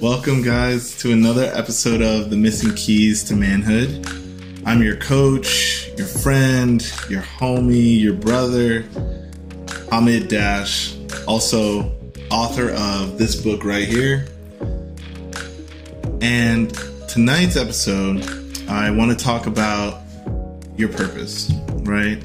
Welcome, 0.00 0.42
guys, 0.42 0.96
to 0.98 1.12
another 1.12 1.50
episode 1.54 2.02
of 2.02 2.30
The 2.30 2.36
Missing 2.36 2.76
Keys 2.76 3.24
to 3.24 3.34
Manhood. 3.34 4.06
I'm 4.64 4.80
your 4.80 4.94
coach, 4.94 5.90
your 5.96 6.06
friend, 6.06 6.80
your 7.08 7.22
homie, 7.22 8.00
your 8.00 8.14
brother, 8.14 8.84
Hamid 9.90 10.28
Dash, 10.28 10.96
also 11.26 11.92
author 12.30 12.70
of 12.70 13.18
this 13.18 13.34
book 13.42 13.64
right 13.64 13.88
here. 13.88 14.28
And 16.20 16.72
tonight's 17.08 17.56
episode, 17.56 18.24
I 18.68 18.92
want 18.92 19.18
to 19.18 19.24
talk 19.24 19.46
about 19.46 20.04
your 20.76 20.90
purpose, 20.90 21.52
right? 21.80 22.22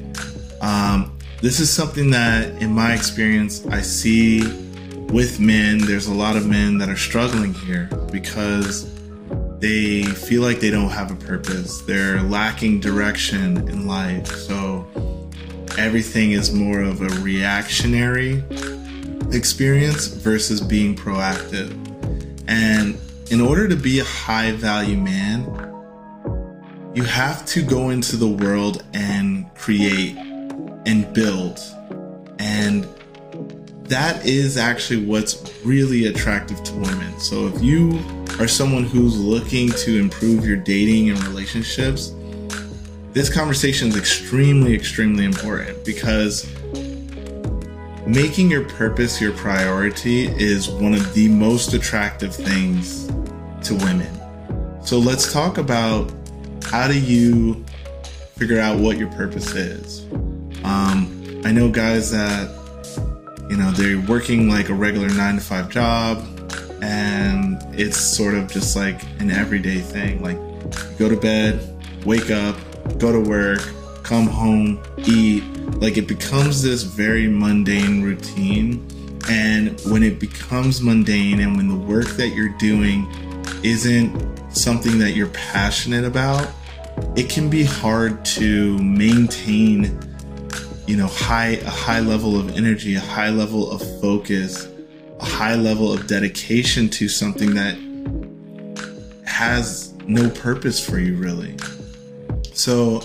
Um, 0.60 1.18
this 1.42 1.58
is 1.58 1.70
something 1.70 2.12
that, 2.12 2.62
in 2.62 2.70
my 2.70 2.94
experience, 2.94 3.66
I 3.66 3.80
see 3.80 4.63
with 5.12 5.40
men. 5.40 5.78
There's 5.78 6.06
a 6.06 6.14
lot 6.14 6.36
of 6.36 6.46
men 6.46 6.78
that 6.78 6.88
are 6.88 6.96
struggling 6.96 7.54
here 7.54 7.88
because 8.10 8.92
they 9.60 10.04
feel 10.04 10.42
like 10.42 10.60
they 10.60 10.70
don't 10.70 10.90
have 10.90 11.10
a 11.10 11.16
purpose. 11.16 11.80
They're 11.82 12.22
lacking 12.22 12.80
direction 12.80 13.68
in 13.68 13.86
life. 13.86 14.26
So 14.26 14.86
everything 15.78 16.32
is 16.32 16.52
more 16.52 16.80
of 16.80 17.00
a 17.00 17.08
reactionary 17.20 18.44
experience 19.32 20.06
versus 20.06 20.60
being 20.60 20.94
proactive. 20.94 21.72
And 22.46 22.98
in 23.30 23.40
order 23.40 23.68
to 23.68 23.76
be 23.76 24.00
a 24.00 24.04
high 24.04 24.52
value 24.52 24.98
man, 24.98 25.44
you 26.94 27.02
have 27.02 27.44
to 27.46 27.62
go 27.62 27.90
into 27.90 28.16
the 28.16 28.28
world 28.28 28.84
and 28.92 29.52
create 29.54 30.16
and 30.86 31.12
build. 31.12 31.58
And 32.38 32.86
that 33.84 34.24
is 34.24 34.56
actually 34.56 35.04
what's 35.04 35.60
really 35.64 36.06
attractive 36.06 36.62
to 36.64 36.72
women. 36.74 37.18
So 37.18 37.48
if 37.48 37.62
you 37.62 38.00
are 38.38 38.48
someone 38.48 38.84
who's 38.84 39.18
looking 39.18 39.68
to 39.70 39.98
improve 39.98 40.46
your 40.46 40.56
dating 40.56 41.10
and 41.10 41.22
relationships, 41.24 42.14
this 43.12 43.32
conversation 43.32 43.88
is 43.88 43.96
extremely, 43.96 44.74
extremely 44.74 45.24
important 45.24 45.84
because 45.84 46.50
making 48.06 48.50
your 48.50 48.64
purpose 48.70 49.20
your 49.20 49.32
priority 49.32 50.26
is 50.26 50.68
one 50.68 50.94
of 50.94 51.14
the 51.14 51.28
most 51.28 51.74
attractive 51.74 52.34
things 52.34 53.06
to 53.62 53.74
women. 53.74 54.10
So 54.84 54.98
let's 54.98 55.32
talk 55.32 55.58
about 55.58 56.12
how 56.64 56.88
do 56.88 56.98
you 56.98 57.64
figure 58.36 58.58
out 58.58 58.78
what 58.78 58.98
your 58.98 59.10
purpose 59.12 59.54
is. 59.54 60.06
Um, 60.64 61.42
I 61.44 61.52
know 61.52 61.70
guys 61.70 62.10
that 62.10 62.63
you 63.54 63.60
know 63.60 63.70
they're 63.70 64.00
working 64.08 64.48
like 64.48 64.68
a 64.68 64.74
regular 64.74 65.08
nine 65.10 65.36
to 65.36 65.40
five 65.40 65.68
job, 65.68 66.26
and 66.82 67.56
it's 67.78 67.96
sort 67.96 68.34
of 68.34 68.50
just 68.50 68.74
like 68.74 69.00
an 69.20 69.30
everyday 69.30 69.78
thing. 69.78 70.20
Like 70.20 70.38
go 70.98 71.08
to 71.08 71.16
bed, 71.16 71.60
wake 72.04 72.32
up, 72.32 72.56
go 72.98 73.12
to 73.12 73.20
work, 73.20 73.60
come 74.02 74.26
home, 74.26 74.82
eat. 75.06 75.44
Like 75.80 75.96
it 75.96 76.08
becomes 76.08 76.62
this 76.62 76.82
very 76.82 77.28
mundane 77.28 78.02
routine. 78.02 78.84
And 79.28 79.80
when 79.82 80.02
it 80.02 80.18
becomes 80.18 80.82
mundane 80.82 81.38
and 81.38 81.56
when 81.56 81.68
the 81.68 81.76
work 81.76 82.08
that 82.16 82.30
you're 82.30 82.56
doing 82.58 83.06
isn't 83.62 84.10
something 84.52 84.98
that 84.98 85.12
you're 85.12 85.28
passionate 85.28 86.04
about, 86.04 86.48
it 87.14 87.30
can 87.30 87.48
be 87.48 87.62
hard 87.62 88.24
to 88.24 88.76
maintain, 88.78 90.13
you 90.86 90.96
know, 90.96 91.06
high 91.06 91.58
a 91.64 91.70
high 91.70 92.00
level 92.00 92.38
of 92.38 92.56
energy, 92.56 92.94
a 92.94 93.00
high 93.00 93.30
level 93.30 93.70
of 93.70 93.80
focus, 94.00 94.68
a 95.20 95.24
high 95.24 95.54
level 95.54 95.92
of 95.92 96.06
dedication 96.06 96.88
to 96.90 97.08
something 97.08 97.54
that 97.54 97.76
has 99.26 99.94
no 100.06 100.28
purpose 100.30 100.84
for 100.84 100.98
you 100.98 101.16
really. 101.16 101.56
So 102.52 103.02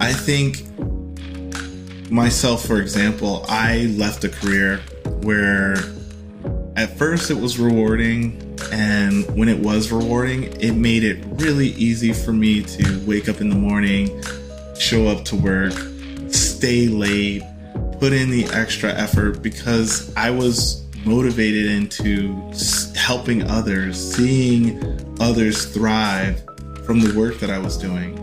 I 0.00 0.12
think 0.12 0.62
myself, 2.10 2.64
for 2.64 2.80
example, 2.80 3.44
I 3.48 3.94
left 3.96 4.24
a 4.24 4.28
career 4.28 4.78
where 5.22 5.76
at 6.76 6.96
first 6.98 7.30
it 7.30 7.34
was 7.34 7.58
rewarding, 7.58 8.58
and 8.72 9.24
when 9.36 9.48
it 9.48 9.58
was 9.58 9.92
rewarding, 9.92 10.44
it 10.60 10.72
made 10.72 11.04
it 11.04 11.24
really 11.40 11.68
easy 11.68 12.12
for 12.12 12.32
me 12.32 12.62
to 12.62 13.04
wake 13.06 13.28
up 13.28 13.40
in 13.40 13.48
the 13.48 13.56
morning, 13.56 14.22
show 14.78 15.06
up 15.06 15.24
to 15.26 15.36
work, 15.36 15.74
stay 16.64 16.88
late, 16.88 17.42
put 18.00 18.14
in 18.14 18.30
the 18.30 18.46
extra 18.54 18.90
effort 18.94 19.42
because 19.42 20.10
I 20.16 20.30
was 20.30 20.82
motivated 21.04 21.66
into 21.66 22.34
helping 22.96 23.42
others, 23.42 23.98
seeing 23.98 24.82
others 25.20 25.66
thrive 25.66 26.42
from 26.86 27.00
the 27.00 27.12
work 27.14 27.38
that 27.40 27.50
I 27.50 27.58
was 27.58 27.76
doing 27.76 28.16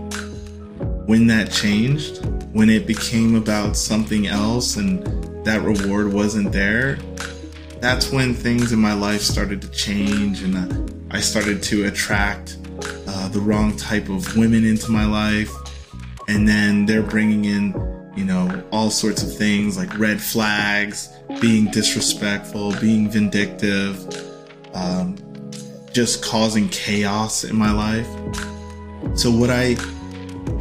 when 1.06 1.28
that 1.28 1.52
changed, 1.52 2.26
when 2.52 2.68
it 2.68 2.88
became 2.88 3.36
about 3.36 3.78
something 3.78 4.26
else 4.26 4.76
and 4.76 5.06
that 5.46 5.62
reward 5.62 6.12
wasn't 6.12 6.52
there, 6.52 6.98
that's 7.80 8.12
when 8.12 8.34
things 8.34 8.72
in 8.72 8.80
my 8.80 8.94
life 8.94 9.22
started 9.22 9.62
to 9.62 9.70
change 9.70 10.42
and 10.42 10.92
I 11.12 11.20
started 11.20 11.62
to 11.62 11.86
attract 11.86 12.58
uh, 13.08 13.28
the 13.28 13.40
wrong 13.40 13.78
type 13.78 14.10
of 14.10 14.36
women 14.36 14.66
into 14.66 14.90
my 14.90 15.06
life. 15.06 15.54
And 16.28 16.48
then 16.48 16.86
they're 16.88 17.04
bringing 17.04 17.46
in, 17.46 17.91
you 18.16 18.26
know, 18.26 18.64
all 18.72 18.90
sorts 18.90 19.24
of 19.24 19.36
things 19.36 19.78
like 19.78 19.98
red 19.98 20.22
flags, 20.22 21.10
being 21.40 21.66
disrespectful, 21.72 22.74
being 22.80 23.10
vindictive, 23.10 24.06
um, 24.74 25.18
just 25.94 26.24
causing 26.24 26.68
chaos 26.70 27.44
in 27.44 27.56
my 27.56 27.72
life. 27.72 28.08
So, 29.18 29.32
what 29.32 29.50
I 29.50 29.76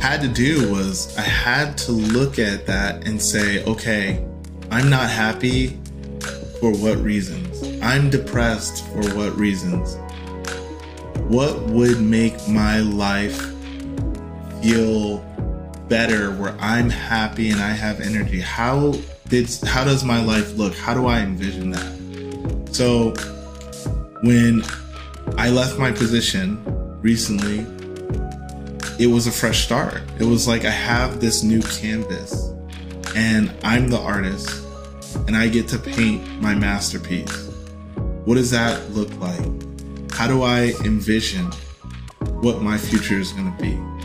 had 0.00 0.20
to 0.22 0.28
do 0.28 0.70
was 0.72 1.16
I 1.18 1.22
had 1.22 1.76
to 1.78 1.92
look 1.92 2.38
at 2.38 2.66
that 2.66 3.06
and 3.06 3.20
say, 3.20 3.64
okay, 3.64 4.24
I'm 4.70 4.88
not 4.88 5.10
happy 5.10 5.78
for 6.60 6.72
what 6.72 6.98
reasons? 6.98 7.62
I'm 7.82 8.10
depressed 8.10 8.86
for 8.88 9.02
what 9.14 9.36
reasons? 9.36 9.96
What 11.28 11.60
would 11.62 12.00
make 12.00 12.48
my 12.48 12.80
life 12.80 13.40
feel 14.62 15.18
better 15.90 16.30
where 16.30 16.56
I'm 16.60 16.88
happy 16.88 17.50
and 17.50 17.60
I 17.60 17.72
have 17.72 18.00
energy? 18.00 18.40
How 18.40 18.94
did 19.28 19.50
how 19.66 19.84
does 19.84 20.04
my 20.04 20.22
life 20.24 20.56
look? 20.56 20.74
How 20.74 20.94
do 20.94 21.06
I 21.06 21.20
envision 21.20 21.70
that? 21.72 22.68
So 22.72 23.12
when 24.22 24.62
I 25.36 25.50
left 25.50 25.78
my 25.78 25.90
position 25.90 26.62
recently 27.02 27.66
it 29.00 29.06
was 29.06 29.26
a 29.26 29.32
fresh 29.32 29.64
start. 29.64 30.02
It 30.18 30.24
was 30.24 30.46
like 30.46 30.64
I 30.64 30.70
have 30.70 31.20
this 31.20 31.42
new 31.42 31.62
canvas 31.62 32.52
and 33.16 33.52
I'm 33.64 33.88
the 33.88 33.98
artist 33.98 34.64
and 35.26 35.36
I 35.36 35.48
get 35.48 35.68
to 35.68 35.78
paint 35.78 36.40
my 36.40 36.54
masterpiece. 36.54 37.48
What 38.26 38.36
does 38.36 38.50
that 38.50 38.90
look 38.90 39.12
like? 39.18 39.40
How 40.12 40.28
do 40.28 40.42
I 40.42 40.74
envision 40.84 41.46
what 42.42 42.62
my 42.62 42.78
future 42.78 43.18
is 43.18 43.32
going 43.32 43.56
to 43.56 43.62
be? 43.62 43.99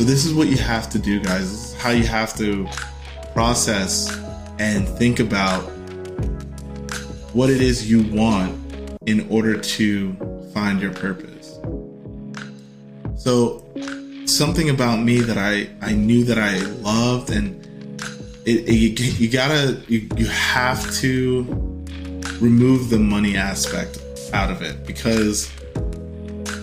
So, 0.00 0.06
this 0.06 0.24
is 0.24 0.32
what 0.32 0.48
you 0.48 0.56
have 0.56 0.88
to 0.92 0.98
do, 0.98 1.20
guys. 1.20 1.50
This 1.50 1.74
is 1.74 1.74
how 1.74 1.90
you 1.90 2.06
have 2.06 2.34
to 2.38 2.66
process 3.34 4.18
and 4.58 4.88
think 4.88 5.20
about 5.20 5.60
what 7.34 7.50
it 7.50 7.60
is 7.60 7.90
you 7.90 8.04
want 8.04 8.58
in 9.04 9.28
order 9.28 9.60
to 9.60 10.14
find 10.54 10.80
your 10.80 10.94
purpose. 10.94 11.58
So, 13.14 13.62
something 14.24 14.70
about 14.70 15.00
me 15.00 15.20
that 15.20 15.36
I 15.36 15.68
I 15.82 15.92
knew 15.92 16.24
that 16.24 16.38
I 16.38 16.60
loved, 16.80 17.28
and 17.28 17.62
it, 18.46 18.70
it, 18.70 19.00
you, 19.00 19.26
you 19.26 19.30
gotta 19.30 19.82
you, 19.86 20.08
you 20.16 20.28
have 20.28 20.90
to 21.00 21.42
remove 22.40 22.88
the 22.88 22.98
money 22.98 23.36
aspect 23.36 24.00
out 24.32 24.50
of 24.50 24.62
it 24.62 24.86
because 24.86 25.50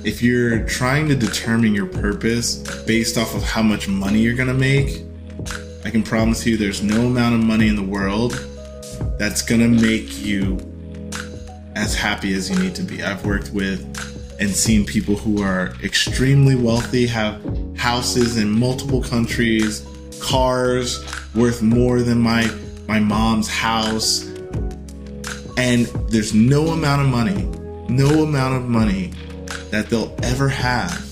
if 0.07 0.21
you're 0.21 0.63
trying 0.63 1.05
to 1.05 1.15
determine 1.15 1.75
your 1.75 1.85
purpose 1.85 2.59
based 2.85 3.17
off 3.17 3.35
of 3.35 3.43
how 3.43 3.61
much 3.61 3.89
money 3.89 4.19
you're 4.19 4.37
gonna 4.37 4.53
make, 4.53 5.03
I 5.83 5.89
can 5.89 6.01
promise 6.01 6.45
you 6.45 6.55
there's 6.55 6.81
no 6.81 7.07
amount 7.07 7.35
of 7.35 7.43
money 7.43 7.67
in 7.67 7.75
the 7.75 7.83
world 7.83 8.31
that's 9.19 9.41
gonna 9.41 9.67
make 9.67 10.17
you 10.17 10.57
as 11.75 11.93
happy 11.93 12.33
as 12.35 12.49
you 12.49 12.57
need 12.57 12.73
to 12.75 12.83
be. 12.83 13.03
I've 13.03 13.25
worked 13.25 13.51
with 13.51 13.81
and 14.39 14.49
seen 14.49 14.85
people 14.85 15.17
who 15.17 15.43
are 15.43 15.73
extremely 15.83 16.55
wealthy 16.55 17.05
have 17.07 17.41
houses 17.75 18.37
in 18.37 18.49
multiple 18.49 19.03
countries, 19.03 19.85
cars 20.21 21.03
worth 21.35 21.61
more 21.61 22.01
than 22.01 22.21
my 22.21 22.49
my 22.87 23.01
mom's 23.01 23.49
house. 23.49 24.23
And 25.57 25.85
there's 26.11 26.33
no 26.33 26.67
amount 26.67 27.01
of 27.01 27.09
money, 27.09 27.43
no 27.89 28.23
amount 28.23 28.55
of 28.55 28.69
money 28.69 29.11
that 29.69 29.89
they'll 29.89 30.15
ever 30.23 30.49
have 30.49 31.03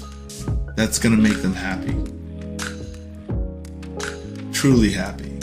that's 0.75 0.99
going 0.99 1.15
to 1.15 1.21
make 1.21 1.41
them 1.41 1.53
happy. 1.53 1.95
Truly 4.51 4.91
happy. 4.91 5.39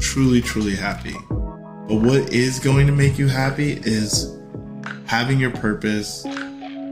Truly, 0.00 0.40
truly 0.40 0.74
happy. 0.74 1.14
But 1.28 1.96
what 1.96 2.32
is 2.32 2.58
going 2.58 2.86
to 2.86 2.92
make 2.92 3.18
you 3.18 3.28
happy 3.28 3.80
is 3.84 4.36
having 5.06 5.38
your 5.38 5.50
purpose, 5.50 6.24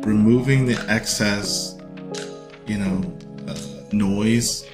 removing 0.05 0.67
the 0.67 0.78
excess, 0.88 1.78
you 2.67 2.78
know, 2.78 3.17
uh, 3.46 3.56
noise 3.93 4.67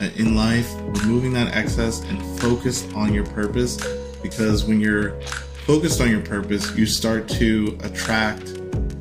uh, 0.00 0.08
in 0.16 0.34
life, 0.34 0.68
removing 1.02 1.32
that 1.34 1.54
excess 1.56 2.02
and 2.04 2.40
focus 2.40 2.86
on 2.94 3.12
your 3.12 3.26
purpose. 3.26 3.78
Because 4.22 4.64
when 4.64 4.80
you're 4.80 5.20
focused 5.66 6.00
on 6.00 6.10
your 6.10 6.22
purpose, 6.22 6.74
you 6.76 6.86
start 6.86 7.28
to 7.28 7.78
attract 7.82 8.57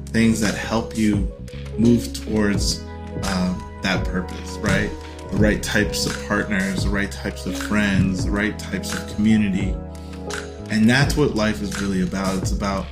things 0.08 0.40
that 0.42 0.56
help 0.56 0.98
you 0.98 1.32
move 1.78 2.14
towards 2.14 2.82
uh, 3.24 3.60
that 3.84 4.06
purpose, 4.06 4.58
right? 4.58 4.90
The 5.32 5.38
right 5.38 5.62
types 5.62 6.06
of 6.06 6.28
partners, 6.28 6.84
the 6.84 6.90
right 6.90 7.12
types 7.12 7.46
of 7.46 7.58
friends, 7.58 8.26
the 8.26 8.32
right 8.32 8.58
types 8.58 8.94
of 8.94 9.16
community. 9.16 9.76
And 10.70 10.90
that's 10.90 11.16
what 11.16 11.36
life 11.36 11.62
is 11.62 11.82
really 11.82 12.02
about. 12.02 12.38
It's 12.38 12.52
about 12.52 12.86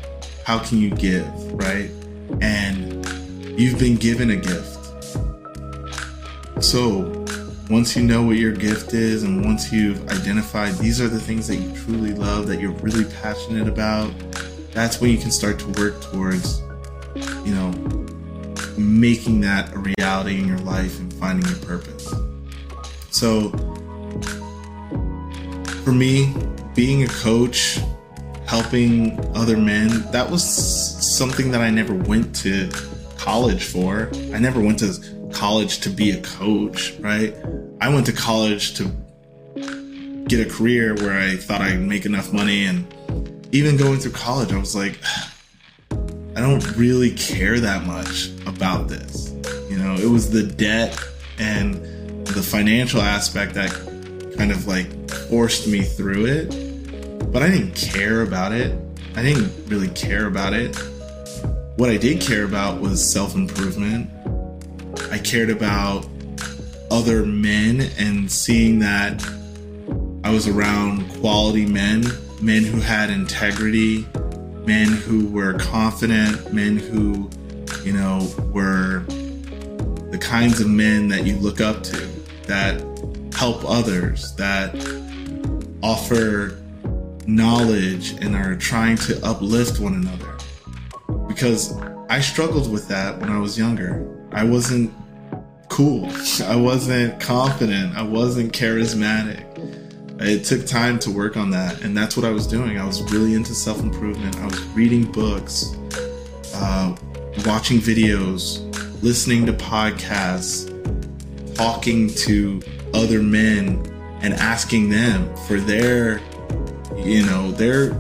how 0.44 0.60
can 0.60 0.80
you 0.80 0.90
give, 0.92 1.28
right? 1.54 1.90
And 2.42 3.06
you've 3.60 3.80
been 3.80 3.96
given 3.96 4.30
a 4.32 4.36
gift. 4.36 4.74
So, 6.64 7.26
once 7.70 7.96
you 7.96 8.04
know 8.04 8.22
what 8.22 8.38
your 8.38 8.52
gift 8.52 8.94
is 8.94 9.24
and 9.24 9.44
once 9.44 9.72
you've 9.72 10.08
identified 10.10 10.74
these 10.76 11.02
are 11.02 11.08
the 11.08 11.20
things 11.20 11.48
that 11.48 11.56
you 11.56 11.76
truly 11.76 12.14
love, 12.14 12.48
that 12.48 12.62
you're 12.62 12.72
really 12.74 13.06
passionate 13.22 13.68
about, 13.68 14.14
that's 14.72 15.02
when 15.02 15.10
you 15.10 15.18
can 15.18 15.32
start 15.32 15.58
to 15.60 15.68
work 15.82 16.00
towards, 16.02 16.62
you 17.46 17.54
know, 17.54 17.72
making 18.78 19.42
that 19.42 19.74
a 19.74 19.80
reality 19.80 20.40
in 20.40 20.48
your 20.48 20.58
life 20.60 21.00
and 21.00 21.14
finding 21.14 21.48
your 21.48 21.60
purpose. 21.60 22.14
So, 23.12 23.52
for 25.84 25.92
me, 25.92 26.36
being 26.74 27.04
a 27.04 27.08
coach, 27.08 27.80
helping 28.46 29.20
other 29.36 29.58
men, 29.58 29.90
that 30.12 30.30
was 30.30 30.44
something 30.44 31.52
that 31.52 31.62
I 31.62 31.70
never 31.70 31.94
went 31.94 32.36
to 32.38 32.70
college 33.18 33.64
for. 33.64 34.10
I 34.34 34.40
never 34.40 34.60
went 34.60 34.80
to 34.80 35.30
college 35.34 35.80
to 35.82 35.90
be 35.90 36.12
a 36.12 36.22
coach, 36.22 36.94
right? 37.00 37.36
I 37.82 37.90
went 37.90 38.06
to 38.08 38.14
college 38.14 38.76
to 38.76 38.92
get 40.28 40.46
a 40.46 40.50
career 40.50 40.96
where 40.96 41.20
I 41.20 41.36
thought 41.38 41.62
I'd 41.62 41.80
make 41.80 42.06
enough 42.06 42.34
money. 42.34 42.66
And 42.66 42.86
even 43.52 43.78
going 43.78 44.00
through 44.00 44.14
college, 44.14 44.52
I 44.52 44.58
was 44.58 44.76
like, 44.76 45.00
I 46.36 46.42
don't 46.42 46.76
really 46.76 47.12
care 47.12 47.62
that 47.62 47.86
much 47.86 48.30
about 48.46 48.90
this. 48.90 49.34
You 49.70 49.78
know, 49.78 49.96
it 49.96 50.10
was 50.10 50.30
the 50.30 50.44
debt 50.44 51.00
and 51.40 51.76
the 52.28 52.44
financial 52.44 53.02
aspect 53.02 53.54
that 53.54 53.72
kind 54.38 54.52
of 54.52 54.68
like 54.68 54.88
forced 55.30 55.66
me 55.68 55.82
through 55.82 56.26
it. 56.26 57.32
But 57.32 57.42
I 57.42 57.50
didn't 57.50 57.76
care 57.76 58.22
about 58.22 58.52
it. 58.52 58.78
I 59.16 59.24
didn't 59.24 59.52
really 59.70 59.88
care 59.90 60.28
about 60.28 60.54
it. 60.54 60.76
What 61.78 61.90
I 61.90 61.96
did 61.96 62.20
care 62.20 62.44
about 62.44 62.82
was 62.82 63.10
self 63.10 63.34
improvement. 63.34 64.10
I 65.12 65.20
cared 65.20 65.50
about 65.50 66.06
other 66.92 67.26
men 67.26 67.90
and 67.98 68.30
seeing 68.30 68.80
that 68.80 69.26
I 70.26 70.32
was 70.32 70.50
around 70.50 71.10
quality 71.22 71.66
men, 71.66 72.04
men 72.42 72.64
who 72.64 72.82
had 72.82 73.10
integrity, 73.10 74.06
men 74.66 74.88
who 74.88 75.28
were 75.28 75.54
confident, 75.54 76.54
men 76.54 76.78
who, 76.78 77.30
you 77.84 77.94
know, 77.94 78.28
were 78.52 79.00
the 80.12 80.18
kinds 80.20 80.60
of 80.60 80.68
men 80.68 81.08
that 81.10 81.26
you 81.26 81.36
look 81.36 81.62
up 81.62 81.84
to, 81.84 82.08
that 82.48 82.82
help 83.34 83.64
others, 83.66 84.34
that 84.36 84.74
offer 85.84 86.58
knowledge 87.28 88.12
and 88.22 88.36
are 88.36 88.56
trying 88.56 88.98
to 88.98 89.24
uplift 89.26 89.80
one 89.80 89.94
another. 89.94 90.38
Because 91.28 91.78
I 92.10 92.20
struggled 92.22 92.72
with 92.72 92.88
that 92.88 93.20
when 93.20 93.30
I 93.30 93.40
was 93.40 93.58
younger. 93.58 94.08
I 94.32 94.44
wasn't 94.44 94.94
cool. 95.70 96.10
I 96.44 96.56
wasn't 96.56 97.20
confident. 97.20 97.96
I 97.96 98.04
wasn't 98.04 98.52
charismatic. 98.52 99.44
It 100.20 100.46
took 100.46 100.66
time 100.66 100.98
to 101.00 101.12
work 101.12 101.36
on 101.36 101.50
that, 101.52 101.82
and 101.82 101.96
that's 101.96 102.16
what 102.16 102.26
I 102.26 102.32
was 102.32 102.48
doing. 102.48 102.80
I 102.80 102.86
was 102.86 103.02
really 103.12 103.34
into 103.34 103.54
self 103.54 103.82
improvement. 103.82 104.38
I 104.38 104.46
was 104.46 104.64
reading 104.68 105.12
books, 105.12 105.76
uh, 106.56 106.96
watching 107.46 107.80
videos, 107.80 108.62
listening 109.04 109.46
to 109.46 109.54
podcasts, 109.54 110.72
talking 111.56 112.14
to 112.16 112.62
other 112.94 113.22
men, 113.22 113.86
and 114.22 114.34
asking 114.36 114.90
them 114.90 115.36
for 115.48 115.60
their, 115.60 116.22
you 116.96 117.26
know, 117.26 117.52
their 117.52 117.94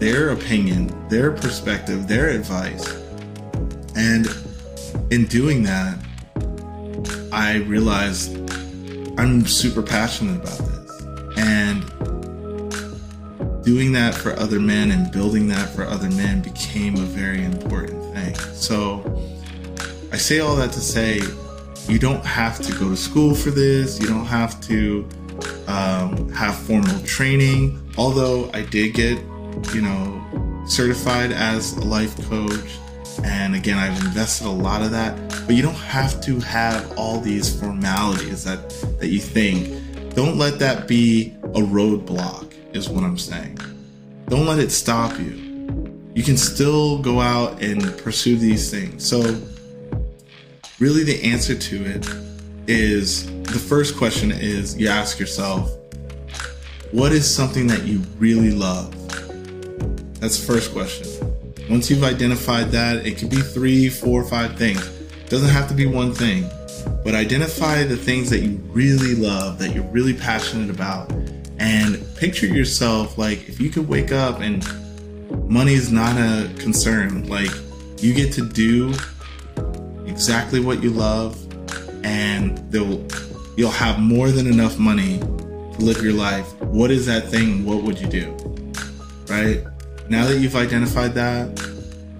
their 0.00 0.30
opinion, 0.30 0.92
their 1.08 1.30
perspective, 1.30 2.08
their 2.08 2.30
advice. 2.30 2.92
And 3.94 4.26
in 5.10 5.26
doing 5.26 5.62
that, 5.62 5.98
I 7.32 7.58
realized 7.66 8.36
I'm 9.18 9.46
super 9.46 9.82
passionate 9.82 10.42
about 10.42 10.58
this. 10.58 10.73
Doing 13.64 13.92
that 13.92 14.14
for 14.14 14.32
other 14.38 14.60
men 14.60 14.90
and 14.90 15.10
building 15.10 15.48
that 15.48 15.68
for 15.70 15.84
other 15.84 16.10
men 16.10 16.42
became 16.42 16.96
a 16.96 17.06
very 17.06 17.44
important 17.44 18.02
thing. 18.14 18.34
So 18.52 19.22
I 20.12 20.16
say 20.16 20.40
all 20.40 20.54
that 20.56 20.72
to 20.72 20.80
say 20.80 21.20
you 21.88 21.98
don't 21.98 22.24
have 22.24 22.60
to 22.60 22.72
go 22.78 22.90
to 22.90 22.96
school 22.96 23.34
for 23.34 23.50
this, 23.50 23.98
you 24.00 24.06
don't 24.06 24.26
have 24.26 24.60
to 24.62 25.08
um, 25.66 26.30
have 26.32 26.56
formal 26.56 27.00
training. 27.00 27.80
Although 27.96 28.50
I 28.52 28.62
did 28.62 28.94
get, 28.94 29.18
you 29.74 29.82
know, 29.82 30.64
certified 30.66 31.32
as 31.32 31.76
a 31.76 31.84
life 31.84 32.16
coach 32.28 32.78
and 33.22 33.54
again, 33.54 33.78
I've 33.78 33.98
invested 34.04 34.46
a 34.46 34.50
lot 34.50 34.82
of 34.82 34.90
that, 34.90 35.16
but 35.46 35.54
you 35.54 35.62
don't 35.62 35.74
have 35.74 36.20
to 36.22 36.40
have 36.40 36.98
all 36.98 37.20
these 37.20 37.58
formalities 37.60 38.44
that, 38.44 38.70
that 38.98 39.08
you 39.08 39.20
think. 39.20 40.14
Don't 40.14 40.36
let 40.36 40.58
that 40.58 40.88
be 40.88 41.34
a 41.42 41.60
roadblock, 41.60 42.53
is 42.74 42.88
what 42.88 43.04
I'm 43.04 43.16
saying. 43.16 43.58
Don't 44.28 44.46
let 44.46 44.58
it 44.58 44.70
stop 44.70 45.18
you. 45.18 45.40
You 46.14 46.22
can 46.22 46.36
still 46.36 46.98
go 46.98 47.20
out 47.20 47.62
and 47.62 47.96
pursue 47.98 48.36
these 48.36 48.70
things. 48.70 49.06
So, 49.06 49.40
really, 50.78 51.04
the 51.04 51.22
answer 51.24 51.54
to 51.54 51.84
it 51.84 52.06
is 52.66 53.26
the 53.42 53.58
first 53.58 53.96
question 53.96 54.30
is 54.30 54.76
you 54.78 54.88
ask 54.88 55.18
yourself, 55.18 55.70
what 56.92 57.12
is 57.12 57.32
something 57.32 57.66
that 57.68 57.84
you 57.84 58.02
really 58.18 58.50
love? 58.50 58.92
That's 60.20 60.38
the 60.38 60.46
first 60.52 60.72
question. 60.72 61.08
Once 61.68 61.90
you've 61.90 62.04
identified 62.04 62.70
that, 62.70 63.06
it 63.06 63.18
could 63.18 63.30
be 63.30 63.40
three, 63.40 63.88
four, 63.88 64.24
five 64.24 64.56
things. 64.56 64.86
It 64.86 65.30
doesn't 65.30 65.50
have 65.50 65.68
to 65.68 65.74
be 65.74 65.86
one 65.86 66.12
thing, 66.12 66.48
but 67.02 67.14
identify 67.14 67.82
the 67.84 67.96
things 67.96 68.30
that 68.30 68.40
you 68.40 68.56
really 68.68 69.14
love, 69.14 69.58
that 69.58 69.74
you're 69.74 69.84
really 69.84 70.14
passionate 70.14 70.70
about, 70.70 71.10
and 71.58 71.96
picture 72.24 72.46
yourself 72.46 73.18
like 73.18 73.46
if 73.50 73.60
you 73.60 73.68
could 73.68 73.86
wake 73.86 74.10
up 74.10 74.40
and 74.40 74.66
money 75.46 75.74
is 75.74 75.92
not 75.92 76.16
a 76.16 76.50
concern, 76.58 77.28
like 77.28 77.50
you 77.98 78.14
get 78.14 78.32
to 78.32 78.48
do 78.48 78.94
exactly 80.06 80.58
what 80.58 80.82
you 80.82 80.88
love, 80.88 81.36
and 82.02 82.56
they'll 82.72 83.06
you'll 83.58 83.70
have 83.70 83.98
more 83.98 84.30
than 84.30 84.46
enough 84.46 84.78
money 84.78 85.18
to 85.18 85.76
live 85.80 86.02
your 86.02 86.14
life. 86.14 86.50
What 86.62 86.90
is 86.90 87.04
that 87.04 87.28
thing? 87.28 87.66
What 87.66 87.82
would 87.82 88.00
you 88.00 88.06
do? 88.06 88.30
Right? 89.28 89.62
Now 90.08 90.24
that 90.24 90.38
you've 90.38 90.56
identified 90.56 91.12
that, 91.16 91.54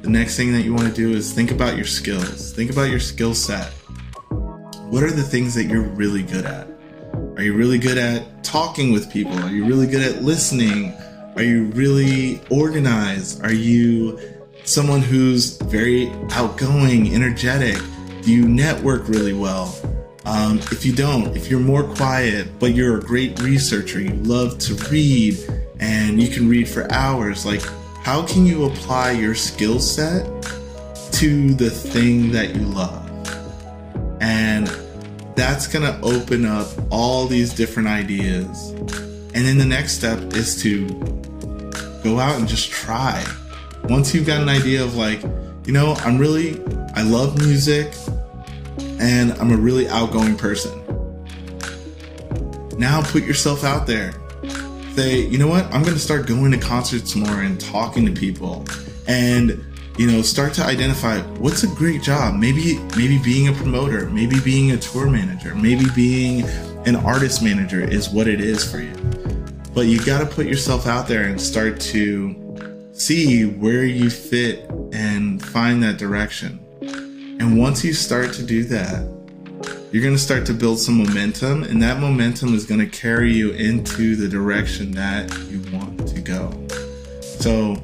the 0.02 0.10
next 0.10 0.36
thing 0.36 0.52
that 0.52 0.64
you 0.66 0.74
want 0.74 0.86
to 0.86 0.94
do 0.94 1.16
is 1.16 1.32
think 1.32 1.50
about 1.50 1.76
your 1.76 1.86
skills. 1.86 2.52
Think 2.52 2.70
about 2.70 2.90
your 2.90 3.00
skill 3.00 3.34
set. 3.34 3.72
What 4.90 5.02
are 5.02 5.10
the 5.10 5.22
things 5.22 5.54
that 5.54 5.64
you're 5.64 5.88
really 5.88 6.22
good 6.22 6.44
at? 6.44 6.68
Are 7.38 7.42
you 7.42 7.54
really 7.54 7.78
good 7.78 7.96
at 7.96 8.33
talking 8.54 8.92
with 8.92 9.10
people? 9.10 9.36
Are 9.40 9.50
you 9.50 9.64
really 9.64 9.88
good 9.88 10.00
at 10.00 10.22
listening? 10.22 10.94
Are 11.34 11.42
you 11.42 11.64
really 11.72 12.40
organized? 12.50 13.44
Are 13.44 13.52
you 13.52 14.16
someone 14.62 15.00
who's 15.00 15.56
very 15.62 16.08
outgoing, 16.30 17.12
energetic? 17.12 17.76
Do 18.22 18.32
you 18.32 18.46
network 18.46 19.08
really 19.08 19.32
well? 19.32 19.74
Um, 20.24 20.58
if 20.70 20.86
you 20.86 20.94
don't, 20.94 21.36
if 21.36 21.50
you're 21.50 21.58
more 21.58 21.82
quiet, 21.82 22.60
but 22.60 22.76
you're 22.76 22.96
a 22.98 23.02
great 23.02 23.42
researcher, 23.42 24.00
you 24.00 24.14
love 24.22 24.60
to 24.60 24.74
read, 24.88 25.36
and 25.80 26.22
you 26.22 26.28
can 26.28 26.48
read 26.48 26.68
for 26.68 26.88
hours. 26.92 27.44
Like, 27.44 27.62
how 28.04 28.24
can 28.24 28.46
you 28.46 28.66
apply 28.66 29.10
your 29.10 29.34
skill 29.34 29.80
set 29.80 30.26
to 31.14 31.54
the 31.54 31.70
thing 31.70 32.30
that 32.30 32.54
you 32.54 32.62
love? 32.66 33.13
That's 35.44 35.66
going 35.66 35.84
to 35.84 36.00
open 36.00 36.46
up 36.46 36.68
all 36.90 37.26
these 37.26 37.52
different 37.52 37.86
ideas. 37.86 38.70
And 38.70 39.44
then 39.44 39.58
the 39.58 39.66
next 39.66 39.92
step 39.92 40.32
is 40.32 40.60
to 40.62 40.88
go 42.02 42.18
out 42.18 42.38
and 42.38 42.48
just 42.48 42.70
try. 42.70 43.22
Once 43.84 44.14
you've 44.14 44.26
got 44.26 44.40
an 44.40 44.48
idea 44.48 44.82
of, 44.82 44.96
like, 44.96 45.22
you 45.66 45.74
know, 45.74 45.92
I'm 45.98 46.16
really, 46.16 46.58
I 46.94 47.02
love 47.02 47.36
music 47.46 47.92
and 48.98 49.32
I'm 49.34 49.52
a 49.52 49.56
really 49.58 49.86
outgoing 49.86 50.34
person. 50.34 50.72
Now 52.78 53.02
put 53.02 53.24
yourself 53.24 53.64
out 53.64 53.86
there 53.86 54.14
say, 54.94 55.26
you 55.26 55.36
know 55.36 55.48
what, 55.48 55.66
I'm 55.66 55.82
going 55.82 55.92
to 55.92 56.00
start 56.00 56.26
going 56.26 56.52
to 56.52 56.58
concerts 56.58 57.14
more 57.14 57.42
and 57.42 57.60
talking 57.60 58.06
to 58.06 58.12
people. 58.12 58.64
And 59.06 59.62
you 59.96 60.10
know, 60.10 60.22
start 60.22 60.52
to 60.54 60.64
identify 60.64 61.20
what's 61.38 61.62
a 61.62 61.68
great 61.68 62.02
job. 62.02 62.34
Maybe 62.34 62.78
maybe 62.96 63.18
being 63.22 63.48
a 63.48 63.52
promoter, 63.52 64.10
maybe 64.10 64.40
being 64.40 64.72
a 64.72 64.76
tour 64.76 65.08
manager, 65.08 65.54
maybe 65.54 65.84
being 65.94 66.42
an 66.86 66.96
artist 66.96 67.42
manager 67.42 67.80
is 67.80 68.10
what 68.10 68.26
it 68.26 68.40
is 68.40 68.68
for 68.68 68.80
you. 68.80 68.94
But 69.72 69.86
you 69.86 70.04
got 70.04 70.18
to 70.20 70.26
put 70.26 70.46
yourself 70.46 70.86
out 70.86 71.06
there 71.06 71.24
and 71.24 71.40
start 71.40 71.80
to 71.80 72.90
see 72.92 73.44
where 73.44 73.84
you 73.84 74.10
fit 74.10 74.70
and 74.92 75.44
find 75.44 75.82
that 75.82 75.96
direction. 75.96 76.60
And 77.40 77.58
once 77.58 77.84
you 77.84 77.92
start 77.92 78.32
to 78.34 78.42
do 78.42 78.64
that, 78.64 79.10
you're 79.90 80.02
going 80.02 80.14
to 80.14 80.20
start 80.20 80.44
to 80.46 80.54
build 80.54 80.80
some 80.80 80.98
momentum, 80.98 81.62
and 81.62 81.80
that 81.82 82.00
momentum 82.00 82.54
is 82.54 82.66
going 82.66 82.80
to 82.80 82.86
carry 82.86 83.32
you 83.32 83.52
into 83.52 84.16
the 84.16 84.28
direction 84.28 84.90
that 84.92 85.32
you 85.48 85.62
want 85.72 86.08
to 86.08 86.20
go. 86.20 86.52
So, 87.20 87.76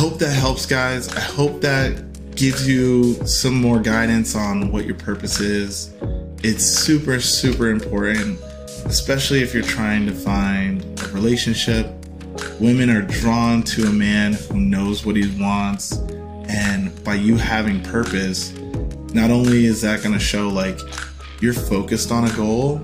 hope 0.00 0.18
that 0.18 0.32
helps, 0.32 0.64
guys. 0.64 1.14
I 1.14 1.20
hope 1.20 1.60
that 1.60 2.34
gives 2.34 2.66
you 2.66 3.12
some 3.26 3.52
more 3.52 3.78
guidance 3.78 4.34
on 4.34 4.72
what 4.72 4.86
your 4.86 4.94
purpose 4.94 5.40
is. 5.40 5.92
It's 6.42 6.64
super, 6.64 7.20
super 7.20 7.68
important, 7.68 8.40
especially 8.86 9.42
if 9.42 9.52
you're 9.52 9.62
trying 9.62 10.06
to 10.06 10.14
find 10.14 10.82
a 11.02 11.08
relationship. 11.08 11.86
Women 12.58 12.88
are 12.88 13.02
drawn 13.02 13.62
to 13.64 13.88
a 13.88 13.92
man 13.92 14.32
who 14.32 14.58
knows 14.58 15.04
what 15.04 15.16
he 15.16 15.38
wants, 15.38 15.98
and 16.48 17.04
by 17.04 17.16
you 17.16 17.36
having 17.36 17.82
purpose, 17.82 18.54
not 19.12 19.30
only 19.30 19.66
is 19.66 19.82
that 19.82 20.02
going 20.02 20.14
to 20.14 20.18
show 20.18 20.48
like 20.48 20.78
you're 21.42 21.52
focused 21.52 22.10
on 22.10 22.24
a 22.24 22.34
goal, 22.34 22.80